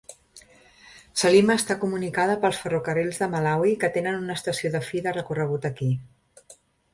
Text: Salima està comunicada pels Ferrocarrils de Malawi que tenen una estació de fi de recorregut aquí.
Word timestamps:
Salima 1.23 1.57
està 1.59 1.75
comunicada 1.83 2.37
pels 2.45 2.61
Ferrocarrils 2.63 3.21
de 3.25 3.29
Malawi 3.35 3.75
que 3.85 3.91
tenen 3.99 4.19
una 4.23 4.39
estació 4.41 4.73
de 4.77 4.83
fi 4.89 5.05
de 5.09 5.15
recorregut 5.21 5.69
aquí. 5.71 5.93